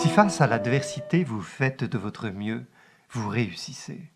[0.00, 2.64] Si face à l'adversité vous faites de votre mieux,
[3.10, 4.12] vous réussissez.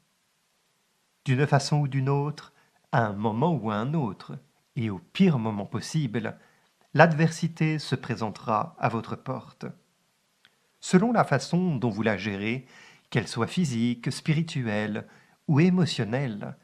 [1.25, 2.53] D'une façon ou d'une autre,
[2.93, 4.39] à un moment ou à un autre,
[4.77, 6.39] et au pire moment possible,
[6.95, 9.67] l'adversité se présentera à votre porte.
[10.79, 12.65] Selon la façon dont vous la gérez,
[13.11, 15.09] qu'elle soit physique, spirituelle
[15.49, 16.57] ou émotionnelle,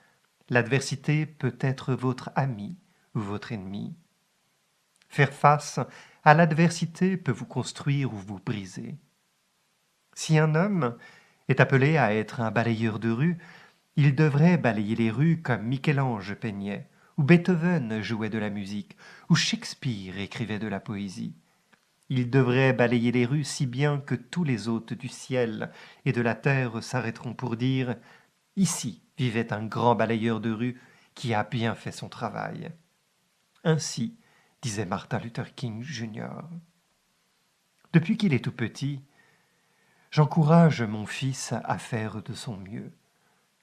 [0.49, 2.77] l'adversité peut être votre ami
[3.16, 3.97] ou votre ennemi.
[5.09, 5.80] Faire face
[6.23, 8.97] à l'adversité peut vous construire ou vous briser.
[10.19, 10.97] Si un homme
[11.47, 13.38] est appelé à être un balayeur de rue,
[13.95, 16.88] il devrait balayer les rues comme Michel-Ange peignait,
[17.19, 18.97] ou Beethoven jouait de la musique,
[19.29, 21.37] ou Shakespeare écrivait de la poésie.
[22.09, 25.71] Il devrait balayer les rues si bien que tous les hôtes du ciel
[26.05, 27.95] et de la terre s'arrêteront pour dire
[28.57, 30.80] Ici vivait un grand balayeur de rue
[31.15, 32.73] qui a bien fait son travail.
[33.63, 34.19] Ainsi
[34.63, 36.43] disait Martin Luther King Jr.
[37.93, 39.05] Depuis qu'il est tout petit,
[40.10, 42.92] J'encourage mon fils à faire de son mieux,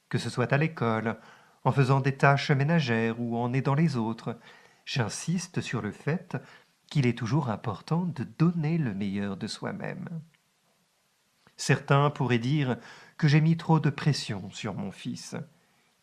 [0.09, 1.17] que ce soit à l'école,
[1.63, 4.37] en faisant des tâches ménagères ou en aidant les autres.
[4.85, 6.37] J'insiste sur le fait
[6.87, 10.07] qu'il est toujours important de donner le meilleur de soi-même.
[11.57, 12.77] Certains pourraient dire
[13.17, 15.35] que j'ai mis trop de pression sur mon fils,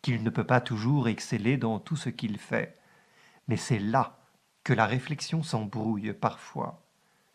[0.01, 2.77] qu'il ne peut pas toujours exceller dans tout ce qu'il fait,
[3.47, 4.19] mais c'est là
[4.65, 6.82] que la réflexion s'embrouille parfois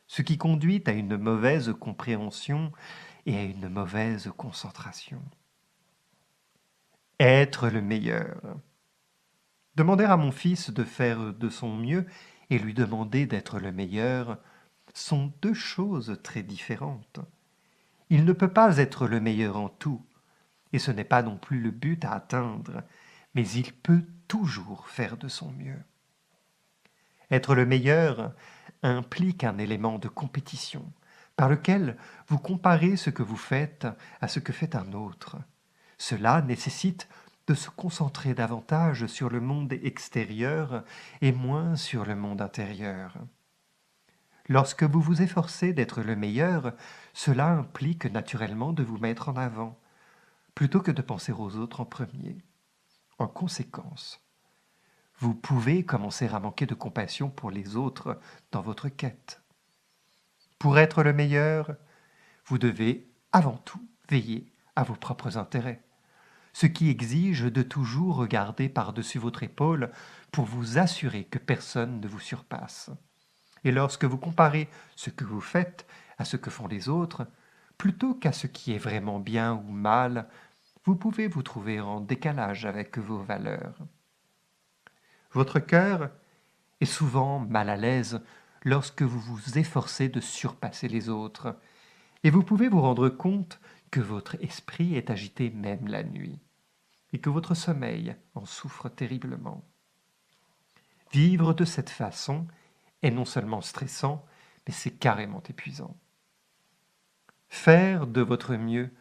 [0.07, 2.71] ce qui conduit à une mauvaise compréhension
[3.25, 5.21] et à une mauvaise concentration.
[7.19, 8.41] Être le meilleur.
[9.75, 12.05] Demander à mon fils de faire de son mieux
[12.49, 14.37] et lui demander d'être le meilleur
[14.93, 17.19] sont deux choses très différentes.
[18.09, 20.03] Il ne peut pas être le meilleur en tout,
[20.73, 22.83] et ce n'est pas non plus le but à atteindre,
[23.35, 25.83] mais il peut toujours faire de son mieux.
[27.29, 28.33] Être le meilleur,
[28.83, 30.91] implique un élément de compétition
[31.35, 33.87] par lequel vous comparez ce que vous faites
[34.21, 35.37] à ce que fait un autre.
[35.97, 37.07] Cela nécessite
[37.47, 40.83] de se concentrer davantage sur le monde extérieur
[41.21, 43.15] et moins sur le monde intérieur.
[44.49, 46.73] Lorsque vous vous efforcez d'être le meilleur,
[47.13, 49.77] cela implique naturellement de vous mettre en avant,
[50.55, 52.37] plutôt que de penser aux autres en premier.
[53.19, 54.26] En conséquence,
[55.19, 58.19] vous pouvez commencer à manquer de compassion pour les autres
[58.51, 59.41] dans votre quête.
[60.59, 61.75] Pour être le meilleur,
[62.45, 65.83] vous devez avant tout veiller à vos propres intérêts,
[66.53, 69.91] ce qui exige de toujours regarder par-dessus votre épaule
[70.31, 72.91] pour vous assurer que personne ne vous surpasse.
[73.63, 75.87] Et lorsque vous comparez ce que vous faites
[76.19, 77.27] à ce que font les autres,
[77.77, 80.29] plutôt qu'à ce qui est vraiment bien ou mal,
[80.85, 83.73] vous pouvez vous trouver en décalage avec vos valeurs.
[85.31, 86.09] Votre cœur
[86.81, 88.21] est souvent mal à l'aise
[88.63, 91.55] lorsque vous vous efforcez de surpasser les autres,
[92.23, 93.59] et vous pouvez vous rendre compte
[93.91, 96.39] que votre esprit est agité même la nuit,
[97.13, 99.63] et que votre sommeil en souffre terriblement.
[101.11, 102.47] Vivre de cette façon
[103.01, 104.25] est non seulement stressant,
[104.67, 105.95] mais c'est carrément épuisant.
[107.47, 108.91] Faire de votre mieux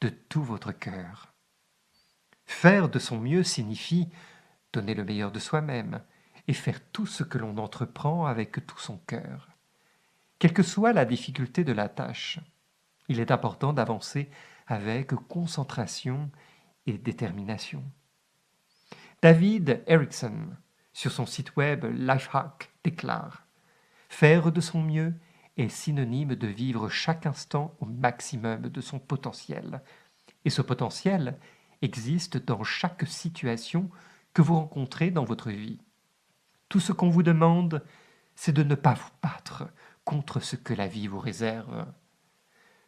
[0.00, 1.32] de tout votre cœur.
[2.46, 4.08] Faire de son mieux signifie
[4.72, 6.00] donner le meilleur de soi-même
[6.46, 9.48] et faire tout ce que l'on entreprend avec tout son cœur.
[10.38, 12.40] Quelle que soit la difficulté de la tâche,
[13.08, 14.30] il est important d'avancer
[14.66, 16.30] avec concentration
[16.86, 17.82] et détermination.
[19.20, 20.48] David Erickson,
[20.92, 23.44] sur son site web Lifehack, déclare
[24.08, 25.14] Faire de son mieux
[25.56, 29.82] est synonyme de vivre chaque instant au maximum de son potentiel.
[30.44, 31.36] Et ce potentiel
[31.82, 33.90] existe dans chaque situation
[34.34, 35.80] que vous rencontrez dans votre vie.
[36.68, 37.84] Tout ce qu'on vous demande,
[38.34, 39.68] c'est de ne pas vous battre
[40.04, 41.86] contre ce que la vie vous réserve.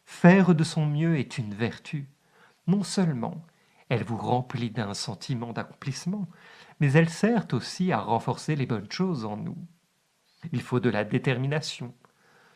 [0.05, 2.09] Faire de son mieux est une vertu.
[2.67, 3.43] Non seulement
[3.91, 6.29] elle vous remplit d'un sentiment d'accomplissement,
[6.79, 9.57] mais elle sert aussi à renforcer les bonnes choses en nous.
[10.53, 11.93] Il faut de la détermination,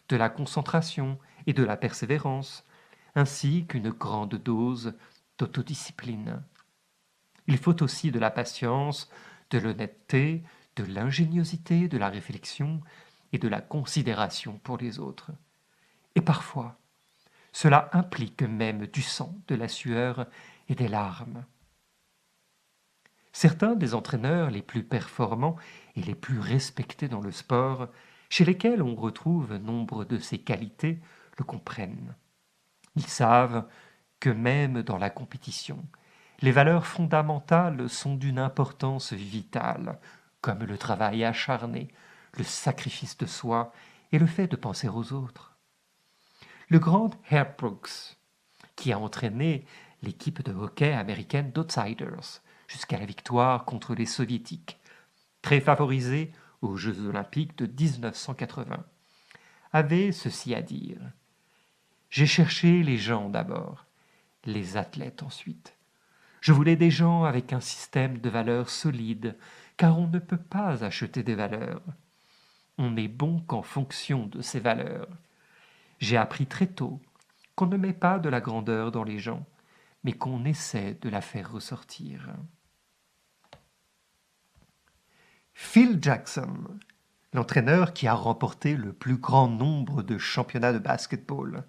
[0.07, 2.63] de la concentration et de la persévérance,
[3.15, 4.93] ainsi qu'une grande dose
[5.37, 6.41] d'autodiscipline.
[7.47, 9.09] Il faut aussi de la patience,
[9.51, 10.43] de l'honnêteté,
[10.75, 12.81] de l'ingéniosité, de la réflexion
[13.31, 15.31] et de la considération pour les autres.
[16.15, 16.77] Et parfois,
[17.51, 20.27] cela implique même du sang, de la sueur
[20.67, 21.45] et des larmes.
[23.31, 25.57] Certains des entraîneurs les plus performants
[25.95, 27.89] et les plus respectés dans le sport,
[28.29, 30.99] chez lesquels on retrouve nombre de ces qualités,
[31.37, 32.15] le comprennent.
[32.95, 33.67] Ils savent
[34.19, 35.85] que même dans la compétition,
[36.41, 39.99] les valeurs fondamentales sont d'une importance vitale,
[40.41, 41.87] comme le travail acharné,
[42.37, 43.71] le sacrifice de soi
[44.11, 45.55] et le fait de penser aux autres.
[46.69, 48.17] Le grand Herb Brooks,
[48.75, 49.65] qui a entraîné
[50.01, 54.79] l'équipe de hockey américaine d'Outsiders jusqu'à la victoire contre les soviétiques,
[55.41, 56.31] très favorisée
[56.61, 58.83] aux Jeux olympiques de 1980,
[59.71, 60.99] avait ceci à dire.
[62.09, 63.85] J'ai cherché les gens d'abord,
[64.45, 65.75] les athlètes ensuite.
[66.45, 69.35] Je voulais des gens avec un système de valeurs solide,
[69.77, 71.81] car on ne peut pas acheter des valeurs.
[72.77, 75.07] On n'est bon qu'en fonction de ces valeurs.
[75.97, 77.01] J'ai appris très tôt
[77.55, 79.43] qu'on ne met pas de la grandeur dans les gens,
[80.03, 82.29] mais qu'on essaie de la faire ressortir.
[85.55, 86.77] Phil Jackson,
[87.33, 91.65] l'entraîneur qui a remporté le plus grand nombre de championnats de basketball,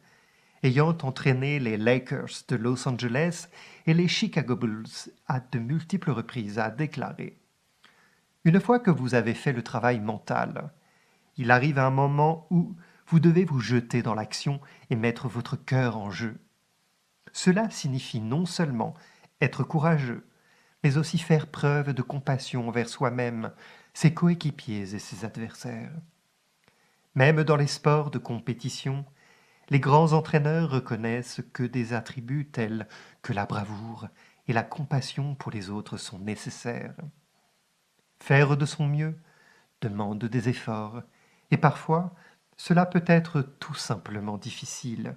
[0.62, 3.48] ayant entraîné les Lakers de Los Angeles
[3.86, 7.38] et les Chicago Bulls à de multiples reprises, a déclaré
[8.44, 10.70] Une fois que vous avez fait le travail mental,
[11.36, 12.74] il arrive un moment où
[13.06, 14.60] vous devez vous jeter dans l'action
[14.90, 16.38] et mettre votre cœur en jeu.
[17.32, 18.94] Cela signifie non seulement
[19.40, 20.26] être courageux,
[20.82, 23.52] mais aussi faire preuve de compassion envers soi-même,
[23.94, 25.92] ses coéquipiers et ses adversaires.
[27.14, 29.04] Même dans les sports de compétition,
[29.68, 32.86] les grands entraîneurs reconnaissent que des attributs tels
[33.22, 34.08] que la bravoure
[34.48, 36.94] et la compassion pour les autres sont nécessaires.
[38.20, 39.18] Faire de son mieux
[39.80, 41.02] demande des efforts,
[41.50, 42.14] et parfois
[42.56, 45.16] cela peut être tout simplement difficile.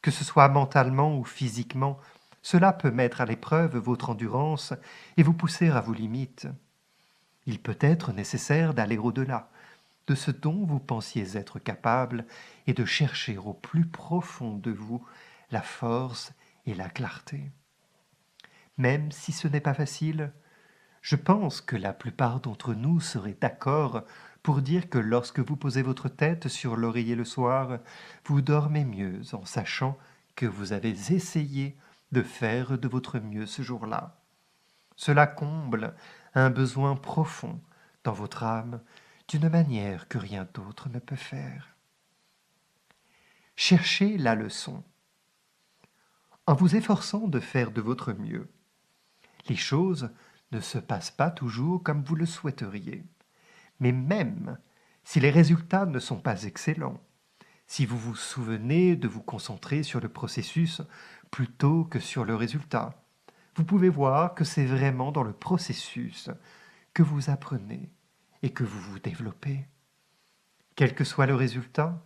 [0.00, 1.98] Que ce soit mentalement ou physiquement,
[2.40, 4.72] cela peut mettre à l'épreuve votre endurance
[5.16, 6.48] et vous pousser à vos limites.
[7.46, 9.50] Il peut être nécessaire d'aller au-delà
[10.06, 12.26] de ce dont vous pensiez être capable
[12.66, 15.04] et de chercher au plus profond de vous
[15.50, 16.32] la force
[16.66, 17.50] et la clarté.
[18.78, 20.32] Même si ce n'est pas facile,
[21.02, 24.02] je pense que la plupart d'entre nous seraient d'accord
[24.42, 27.78] pour dire que lorsque vous posez votre tête sur l'oreiller le soir,
[28.24, 29.98] vous dormez mieux en sachant
[30.34, 31.76] que vous avez essayé
[32.12, 34.16] de faire de votre mieux ce jour-là.
[34.96, 35.94] Cela comble
[36.34, 37.60] un besoin profond
[38.04, 38.80] dans votre âme
[39.32, 41.74] d'une manière que rien d'autre ne peut faire.
[43.56, 44.84] Cherchez la leçon.
[46.46, 48.52] En vous efforçant de faire de votre mieux,
[49.48, 50.10] les choses
[50.50, 53.06] ne se passent pas toujours comme vous le souhaiteriez.
[53.80, 54.58] Mais même
[55.02, 57.00] si les résultats ne sont pas excellents,
[57.66, 60.82] si vous vous souvenez de vous concentrer sur le processus
[61.30, 63.02] plutôt que sur le résultat,
[63.56, 66.28] vous pouvez voir que c'est vraiment dans le processus
[66.92, 67.90] que vous apprenez
[68.42, 69.66] et que vous vous développez.
[70.74, 72.04] Quel que soit le résultat,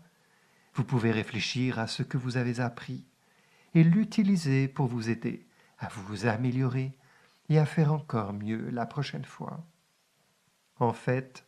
[0.75, 3.07] vous pouvez réfléchir à ce que vous avez appris
[3.75, 5.47] et l'utiliser pour vous aider
[5.79, 6.97] à vous améliorer
[7.49, 9.65] et à faire encore mieux la prochaine fois.
[10.79, 11.47] En fait,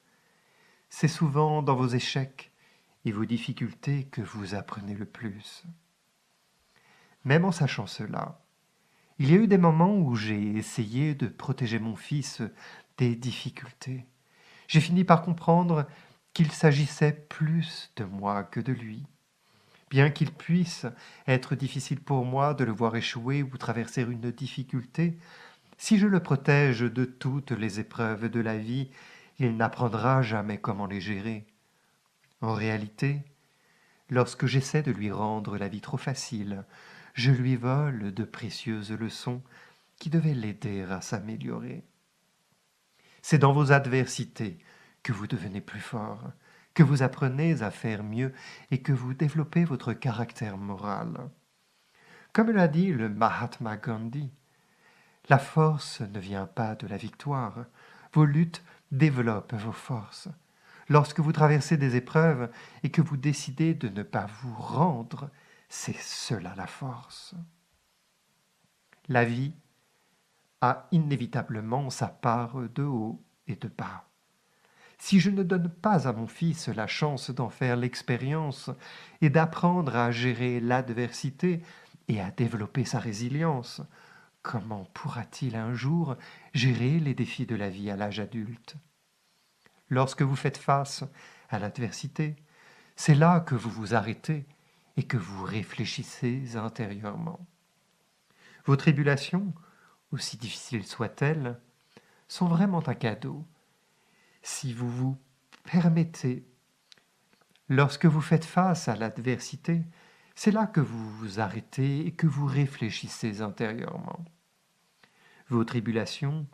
[0.88, 2.52] c'est souvent dans vos échecs
[3.04, 5.64] et vos difficultés que vous apprenez le plus.
[7.24, 8.44] Même en sachant cela,
[9.18, 12.42] il y a eu des moments où j'ai essayé de protéger mon fils
[12.96, 14.06] des difficultés.
[14.68, 15.86] J'ai fini par comprendre
[16.34, 19.04] qu'il s'agissait plus de moi que de lui.
[19.90, 20.86] Bien qu'il puisse
[21.26, 25.18] être difficile pour moi de le voir échouer ou traverser une difficulté,
[25.78, 28.90] si je le protège de toutes les épreuves de la vie,
[29.38, 31.46] il n'apprendra jamais comment les gérer.
[32.42, 33.22] En réalité,
[34.10, 36.64] lorsque j'essaie de lui rendre la vie trop facile,
[37.14, 39.40] je lui vole de précieuses leçons
[39.96, 41.84] qui devaient l'aider à s'améliorer.
[43.22, 44.58] C'est dans vos adversités
[45.02, 46.32] que vous devenez plus fort,
[46.74, 48.32] que vous apprenez à faire mieux
[48.70, 51.30] et que vous développez votre caractère moral.
[52.32, 54.30] Comme l'a dit le Mahatma Gandhi,
[55.28, 57.66] la force ne vient pas de la victoire.
[58.12, 60.28] Vos luttes développent vos forces.
[60.88, 62.50] Lorsque vous traversez des épreuves
[62.82, 65.30] et que vous décidez de ne pas vous rendre,
[65.68, 67.34] c'est cela la force.
[69.08, 69.52] La vie
[70.60, 74.04] a inévitablement sa part de haut et de bas.
[74.98, 78.70] Si je ne donne pas à mon fils la chance d'en faire l'expérience
[79.20, 81.62] et d'apprendre à gérer l'adversité
[82.08, 83.80] et à développer sa résilience,
[84.42, 86.16] comment pourra-t-il un jour
[86.52, 88.76] gérer les défis de la vie à l'âge adulte?
[89.88, 91.04] Lorsque vous faites face
[91.48, 92.34] à l'adversité,
[92.96, 94.46] c'est là que vous vous arrêtez
[94.96, 97.38] et que vous réfléchissez intérieurement.
[98.64, 99.54] Vos tribulations,
[100.12, 101.58] aussi difficiles soient-elles,
[102.28, 103.44] sont vraiment un cadeau.
[104.42, 105.18] Si vous vous
[105.64, 106.46] permettez,
[107.68, 109.82] lorsque vous faites face à l'adversité,
[110.34, 114.24] c'est là que vous vous arrêtez et que vous réfléchissez intérieurement.
[115.48, 116.46] Vos tribulations,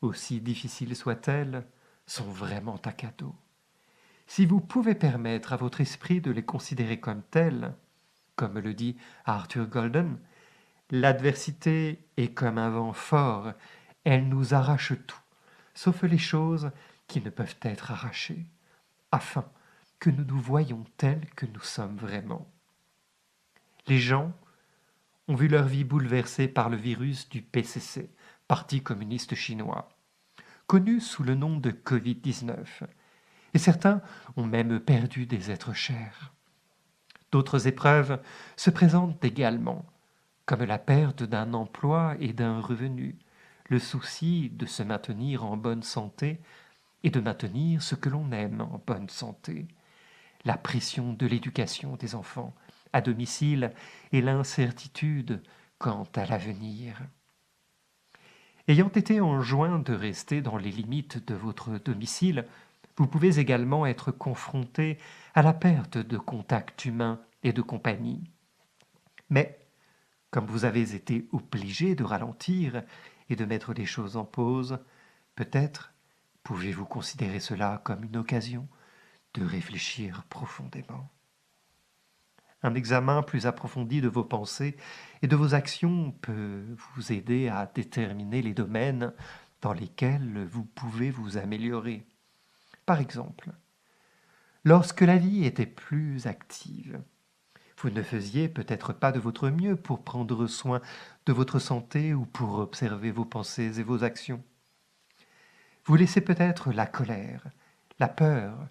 [0.00, 1.66] aussi difficiles soient-elles,
[2.06, 3.34] sont vraiment un cadeau.
[4.26, 7.74] Si vous pouvez permettre à votre esprit de les considérer comme telles,
[8.36, 10.18] comme le dit Arthur Golden,
[10.90, 13.52] l'adversité est comme un vent fort,
[14.04, 15.20] elle nous arrache tout,
[15.74, 16.70] sauf les choses
[17.06, 18.46] qui ne peuvent être arrachées,
[19.12, 19.44] afin
[19.98, 22.50] que nous nous voyions tels que nous sommes vraiment.
[23.86, 24.32] Les gens
[25.28, 28.10] ont vu leur vie bouleversée par le virus du PCC,
[28.48, 29.88] Parti communiste chinois,
[30.66, 32.64] connu sous le nom de Covid-19,
[33.54, 34.02] et certains
[34.36, 36.32] ont même perdu des êtres chers.
[37.30, 38.20] D'autres épreuves
[38.56, 39.84] se présentent également,
[40.46, 43.16] comme la perte d'un emploi et d'un revenu,
[43.68, 46.40] le souci de se maintenir en bonne santé
[47.04, 49.68] et de maintenir ce que l'on aime en bonne santé,
[50.44, 52.54] la pression de l'éducation des enfants
[52.92, 53.72] à domicile
[54.12, 55.42] et l'incertitude
[55.78, 57.00] quant à l'avenir.
[58.68, 62.46] Ayant été enjoint de rester dans les limites de votre domicile,
[62.96, 64.98] vous pouvez également être confronté
[65.34, 68.22] à la perte de contact humain et de compagnie.
[69.30, 69.59] Mais,
[70.30, 72.82] comme vous avez été obligé de ralentir
[73.28, 74.78] et de mettre les choses en pause,
[75.34, 75.92] peut-être
[76.42, 78.68] pouvez-vous considérer cela comme une occasion
[79.34, 81.08] de réfléchir profondément.
[82.62, 84.76] Un examen plus approfondi de vos pensées
[85.22, 89.12] et de vos actions peut vous aider à déterminer les domaines
[89.62, 92.06] dans lesquels vous pouvez vous améliorer.
[92.84, 93.50] Par exemple,
[94.64, 97.00] lorsque la vie était plus active,
[97.82, 100.80] vous ne faisiez peut-être pas de votre mieux pour prendre soin
[101.26, 104.42] de votre santé ou pour observer vos pensées et vos actions.
[105.86, 107.44] Vous laissez peut-être la colère,
[107.98, 108.68] la peur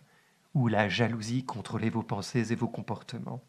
[0.53, 3.43] ou la jalousie contrôler vos pensées et vos comportements.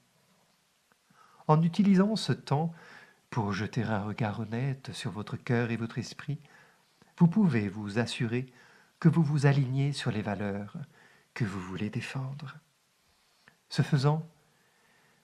[1.47, 2.73] En utilisant ce temps
[3.29, 6.39] pour jeter un regard honnête sur votre cœur et votre esprit,
[7.19, 8.47] vous pouvez vous assurer
[8.99, 10.77] que vous vous alignez sur les valeurs
[11.35, 12.57] que vous voulez défendre.
[13.69, 14.27] Ce faisant,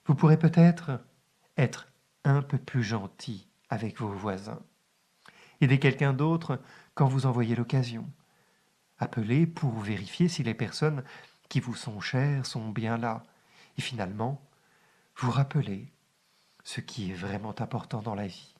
[0.07, 1.01] vous pourrez peut-être
[1.57, 1.89] être
[2.25, 4.61] un peu plus gentil avec vos voisins.
[5.61, 6.61] Aider quelqu'un d'autre
[6.95, 8.09] quand vous en voyez l'occasion.
[8.99, 11.03] Appelez pour vérifier si les personnes
[11.49, 13.23] qui vous sont chères sont bien là.
[13.79, 14.43] Et finalement,
[15.17, 15.93] vous rappelez
[16.65, 18.55] ce qui est vraiment important dans la vie.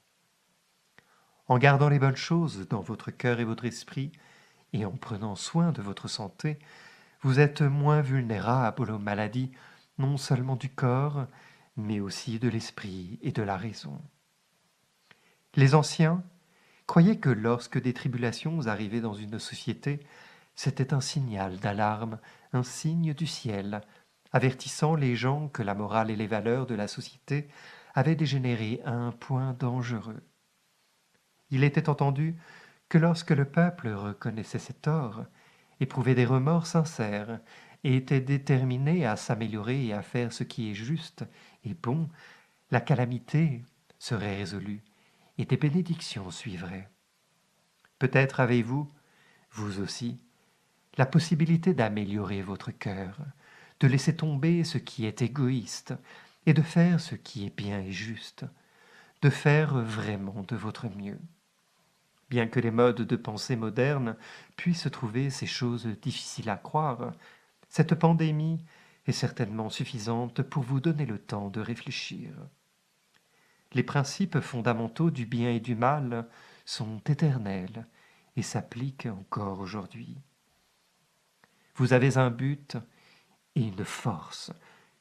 [1.49, 4.13] En gardant les bonnes choses dans votre cœur et votre esprit,
[4.73, 6.59] et en prenant soin de votre santé,
[7.23, 9.53] vous êtes moins vulnérable aux maladies,
[9.99, 11.27] non seulement du corps,
[11.77, 14.01] mais aussi de l'esprit et de la raison.
[15.55, 16.23] Les anciens
[16.87, 20.01] croyaient que lorsque des tribulations arrivaient dans une société,
[20.55, 22.19] c'était un signal d'alarme,
[22.53, 23.83] un signe du ciel,
[24.33, 27.49] avertissant les gens que la morale et les valeurs de la société
[27.95, 30.23] avait dégénéré à un point dangereux.
[31.51, 32.37] Il était entendu
[32.89, 35.25] que lorsque le peuple reconnaissait ses torts,
[35.81, 37.41] éprouvait des remords sincères
[37.85, 41.25] et était déterminé à s'améliorer et à faire ce qui est juste
[41.65, 42.09] et bon,
[42.71, 43.63] la calamité
[43.99, 44.83] serait résolue
[45.39, 46.89] et des bénédictions suivraient.
[47.99, 48.91] Peut-être avez-vous,
[49.53, 50.19] vous aussi,
[50.97, 53.19] la possibilité d'améliorer votre cœur,
[53.81, 55.95] de laisser tomber ce qui est égoïste,
[56.47, 58.45] et de faire ce qui est bien et juste,
[59.23, 61.19] de faire vraiment de votre mieux.
[62.31, 64.17] Bien que les modes de pensée modernes
[64.57, 67.13] puissent trouver ces choses difficiles à croire,
[67.77, 68.65] cette pandémie
[69.07, 72.31] est certainement suffisante pour vous donner le temps de réfléchir.
[73.75, 76.27] Les principes fondamentaux du bien et du mal
[76.65, 77.87] sont éternels
[78.35, 80.17] et s'appliquent encore aujourd'hui.
[81.75, 82.79] Vous avez un but
[83.57, 84.53] et une force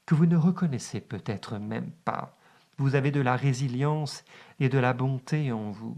[0.05, 2.37] que vous ne reconnaissez peut-être même pas.
[2.77, 4.25] Vous avez de la résilience
[4.59, 5.97] et de la bonté en vous.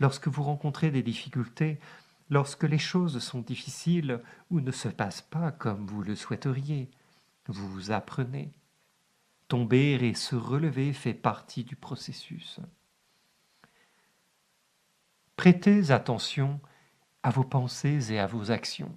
[0.00, 1.80] Lorsque vous rencontrez des difficultés,
[2.30, 6.90] lorsque les choses sont difficiles ou ne se passent pas comme vous le souhaiteriez,
[7.46, 8.52] vous apprenez.
[9.48, 12.60] Tomber et se relever fait partie du processus.
[15.36, 16.60] Prêtez attention
[17.22, 18.92] à vos pensées et à vos actions.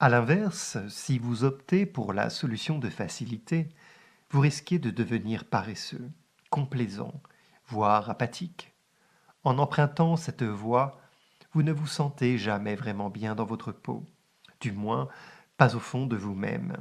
[0.00, 3.68] À l'inverse, si vous optez pour la solution de facilité,
[4.30, 6.10] vous risquez de devenir paresseux,
[6.50, 7.20] complaisant,
[7.66, 8.72] voire apathique.
[9.44, 11.00] En empruntant cette voie,
[11.52, 14.04] vous ne vous sentez jamais vraiment bien dans votre peau,
[14.60, 15.08] du moins
[15.56, 16.76] pas au fond de vous-même.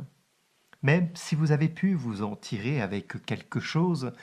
[0.84, 4.14] Même si vous avez pu vous en tirer avec quelque chose,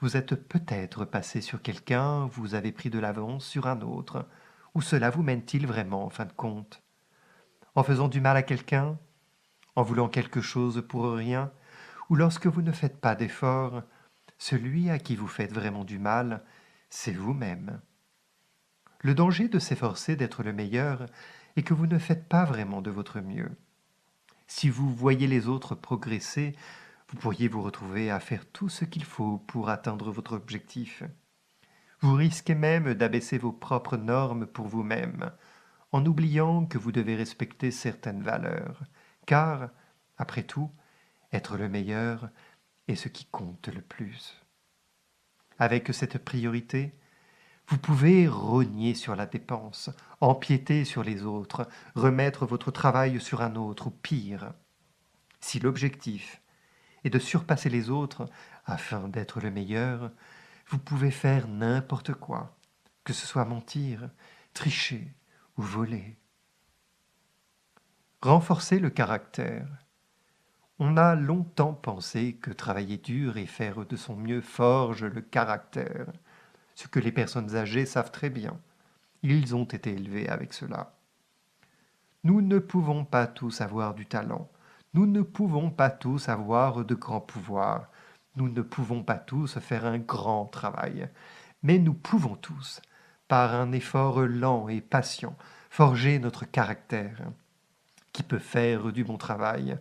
[0.00, 4.26] vous êtes peut-être passé sur quelqu'un, vous avez pris de l'avance sur un autre.
[4.74, 6.82] Où cela vous mène-t-il vraiment en fin de compte?
[7.76, 8.98] En faisant du mal à quelqu'un?
[9.76, 11.52] En voulant quelque chose pour rien?
[12.08, 13.82] Ou lorsque vous ne faites pas d'effort
[14.38, 16.42] Celui à qui vous faites vraiment du mal,
[16.90, 17.80] c'est vous-même.
[19.00, 21.06] Le danger de s'efforcer d'être le meilleur
[21.56, 23.50] est que vous ne faites pas vraiment de votre mieux.
[24.46, 26.54] Si vous voyez les autres progresser,
[27.08, 31.02] vous pourriez vous retrouver à faire tout ce qu'il faut pour atteindre votre objectif.
[32.00, 35.30] Vous risquez même d'abaisser vos propres normes pour vous-même,
[35.92, 38.82] en oubliant que vous devez respecter certaines valeurs,
[39.26, 39.70] car,
[40.18, 40.70] après tout,
[41.32, 42.30] être le meilleur
[42.88, 44.39] est ce qui compte le plus.
[45.60, 46.94] Avec cette priorité,
[47.68, 49.90] vous pouvez rogner sur la dépense,
[50.22, 54.54] empiéter sur les autres, remettre votre travail sur un autre, ou pire.
[55.38, 56.40] Si l'objectif
[57.04, 58.26] et de surpasser les autres
[58.64, 60.10] afin d'être le meilleur,
[60.68, 62.56] vous pouvez faire n'importe quoi,
[63.04, 64.08] que ce soit mentir,
[64.54, 65.12] tricher
[65.58, 66.16] ou voler.
[68.22, 69.68] Renforcer le caractère.
[70.82, 76.06] On a longtemps pensé que travailler dur et faire de son mieux forge le caractère,
[76.74, 78.58] ce que les personnes âgées savent très bien.
[79.22, 80.94] Ils ont été élevés avec cela.
[82.24, 84.48] Nous ne pouvons pas tous avoir du talent,
[84.94, 87.90] nous ne pouvons pas tous avoir de grands pouvoirs,
[88.36, 91.10] nous ne pouvons pas tous faire un grand travail,
[91.62, 92.80] mais nous pouvons tous,
[93.28, 95.36] par un effort lent et patient,
[95.68, 97.20] forger notre caractère,
[98.14, 99.78] qui peut faire du bon travail,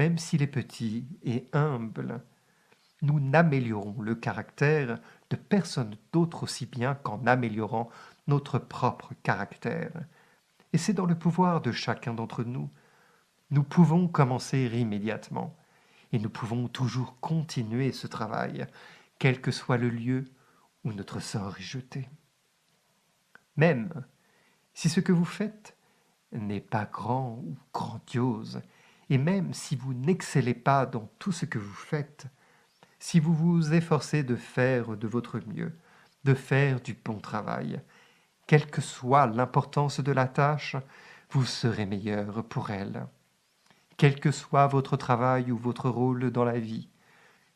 [0.00, 2.22] même s'il est petit et humble.
[3.02, 7.90] Nous n'améliorons le caractère de personne d'autre aussi bien qu'en améliorant
[8.26, 9.92] notre propre caractère.
[10.72, 12.70] Et c'est dans le pouvoir de chacun d'entre nous
[13.50, 15.54] nous pouvons commencer immédiatement
[16.12, 18.66] et nous pouvons toujours continuer ce travail,
[19.18, 20.24] quel que soit le lieu
[20.84, 22.08] où notre sort est jeté.
[23.56, 23.90] Même
[24.72, 25.76] si ce que vous faites
[26.32, 28.62] n'est pas grand ou grandiose,
[29.10, 32.26] et même si vous n'excellez pas dans tout ce que vous faites,
[32.98, 35.76] si vous vous efforcez de faire de votre mieux,
[36.24, 37.80] de faire du bon travail,
[38.46, 40.76] quelle que soit l'importance de la tâche,
[41.30, 43.06] vous serez meilleur pour elle
[44.00, 46.88] quel que soit votre travail ou votre rôle dans la vie,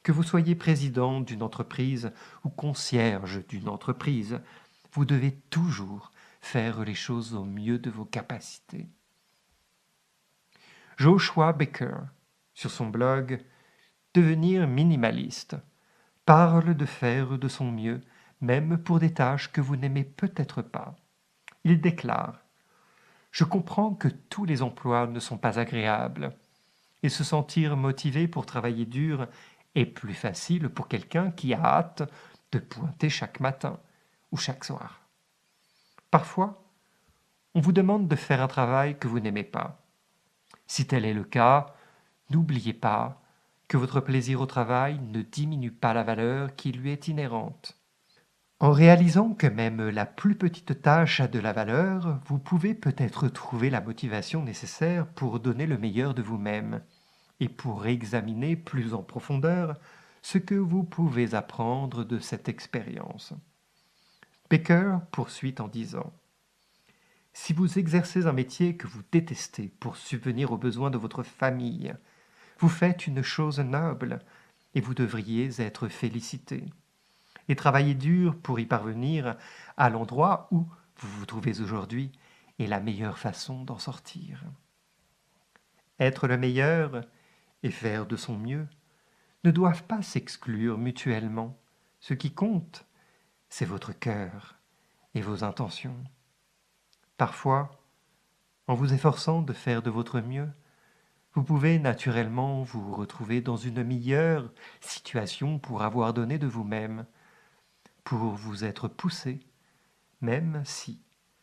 [0.03, 2.12] que vous soyez président d'une entreprise
[2.45, 4.43] ou concierge d'une entreprise,
[4.93, 6.11] vous devez toujours
[6.43, 8.90] faire les choses au mieux de vos capacités.
[10.97, 11.97] Joshua Baker,
[12.55, 13.45] sur son blog
[14.15, 15.57] Devenir minimaliste,
[16.25, 18.01] parle de faire de son mieux,
[18.41, 20.95] même pour des tâches que vous n'aimez peut-être pas.
[21.65, 22.45] Il déclare
[23.35, 26.37] je comprends que tous les emplois ne sont pas agréables,
[27.03, 29.27] et se sentir motivé pour travailler dur
[29.75, 32.05] est plus facile pour quelqu'un qui a hâte
[32.53, 33.81] de pointer chaque matin
[34.31, 35.01] ou chaque soir.
[36.13, 36.63] Parfois,
[37.57, 39.84] on vous demande de faire un travail que vous n'aimez pas.
[40.66, 41.74] Si tel est le cas,
[42.31, 43.22] n'oubliez pas
[43.68, 47.79] que votre plaisir au travail ne diminue pas la valeur qui lui est inhérente.
[48.61, 53.29] En réalisant que même la plus petite tâche a de la valeur, vous pouvez peut-être
[53.29, 56.81] trouver la motivation nécessaire pour donner le meilleur de vous-même
[57.40, 59.77] et pour examiner plus en profondeur
[60.22, 63.35] ce que vous pouvez apprendre de cette expérience.
[64.50, 66.12] Baker poursuit en disant
[67.37, 71.92] Si vous exercez un métier que vous détestez pour subvenir aux besoins de votre famille,
[72.61, 74.20] vous faites une chose noble
[74.77, 76.64] et vous devriez être félicité
[77.49, 79.37] et travailler dur pour y parvenir
[79.77, 80.64] à l'endroit où
[80.97, 82.12] vous vous trouvez aujourd'hui
[82.61, 84.40] est la meilleure façon d'en sortir.
[85.99, 87.03] Être le meilleur
[87.64, 88.68] et faire de son mieux
[89.42, 91.59] ne doivent pas s'exclure mutuellement.
[91.99, 92.87] Ce qui compte,
[93.49, 94.55] c'est votre cœur
[95.14, 95.97] et vos intentions.
[97.16, 97.70] Parfois,
[98.66, 100.48] en vous efforçant de faire de votre mieux,
[101.35, 107.07] vous pouvez naturellement vous retrouver dans une meilleure situation pour avoir donné de vous-même,
[108.05, 109.40] pour vous être poussé,
[110.20, 111.00] même si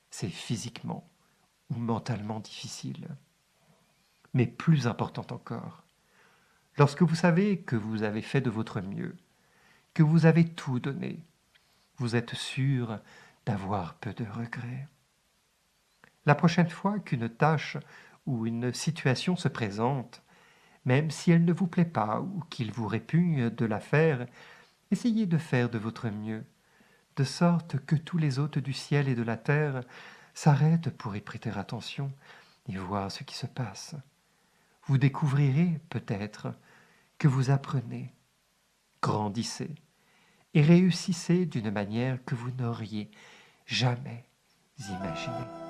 [0.09, 1.09] c'est physiquement
[1.69, 3.07] ou mentalement difficile.
[4.33, 5.83] Mais plus important encore,
[6.77, 9.15] lorsque vous savez que vous avez fait de votre mieux,
[9.93, 11.25] que vous avez tout donné,
[11.97, 12.99] vous êtes sûr
[13.45, 14.87] d'avoir peu de regrets.
[16.25, 17.77] La prochaine fois qu'une tâche
[18.25, 20.21] ou une situation se présente,
[20.85, 24.25] même si elle ne vous plaît pas ou qu'il vous répugne de la faire,
[24.91, 26.43] essayez de faire de votre mieux,
[27.15, 29.83] de sorte que tous les hôtes du ciel et de la terre
[30.33, 32.11] s'arrêtent pour y prêter attention
[32.69, 33.95] et voir ce qui se passe.
[34.85, 36.53] Vous découvrirez peut-être
[37.17, 38.13] que vous apprenez,
[39.01, 39.75] grandissez
[40.53, 43.11] et réussissez d'une manière que vous n'auriez
[43.65, 44.25] jamais
[44.89, 45.60] imaginée.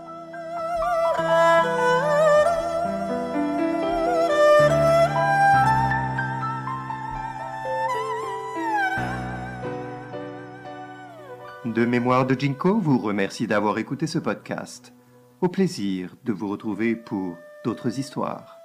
[11.65, 14.93] De Mémoire de Jinko vous remercie d'avoir écouté ce podcast.
[15.41, 18.60] Au plaisir de vous retrouver pour d'autres histoires.